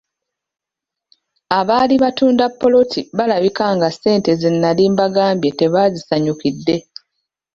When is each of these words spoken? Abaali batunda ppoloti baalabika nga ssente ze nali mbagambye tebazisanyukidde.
Abaali 1.59 1.95
batunda 2.03 2.45
ppoloti 2.51 3.01
baalabika 3.17 3.65
nga 3.75 3.87
ssente 3.93 4.31
ze 4.41 4.49
nali 4.53 4.83
mbagambye 4.93 5.49
tebazisanyukidde. 5.59 6.75